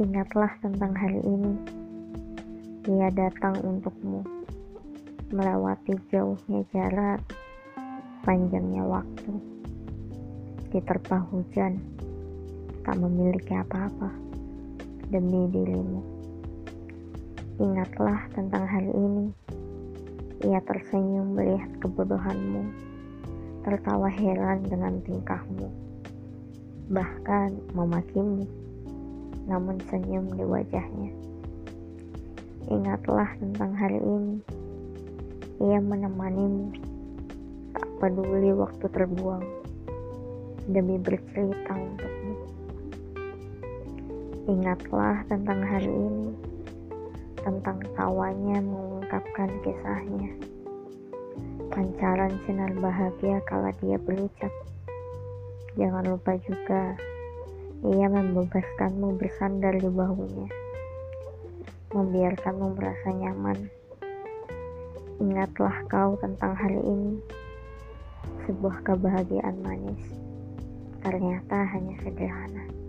[0.00, 1.60] Ingatlah tentang hari ini.
[2.88, 4.24] Ia datang untukmu,
[5.28, 7.20] melewati jauhnya jarak,
[8.24, 9.28] panjangnya waktu,
[10.72, 11.84] diterpa hujan,
[12.80, 14.08] tak memiliki apa-apa
[15.12, 16.00] demi dirimu.
[17.60, 19.28] Ingatlah tentang hari ini.
[20.48, 22.64] Ia tersenyum melihat kebodohanmu,
[23.68, 25.68] tertawa heran dengan tingkahmu,
[26.88, 28.48] bahkan memakimu,
[29.50, 31.10] namun senyum di wajahnya.
[32.70, 34.38] Ingatlah tentang hari ini.
[35.58, 36.70] Ia menemanimu,
[37.74, 39.42] tak peduli waktu terbuang,
[40.70, 42.34] demi bercerita untukmu.
[44.46, 46.30] Ingatlah tentang hari ini,
[47.42, 50.30] tentang tawanya mengungkapkan kisahnya.
[51.74, 54.54] Pancaran sinar bahagia kala dia berucap.
[55.74, 56.94] Jangan lupa juga,
[57.84, 60.70] ia membebaskanmu bersandar di bahunya
[61.90, 63.58] membiarkanmu merasa nyaman.
[65.18, 67.18] Ingatlah kau tentang hari ini,
[68.46, 69.98] sebuah kebahagiaan manis.
[71.02, 72.79] Ternyata hanya sederhana.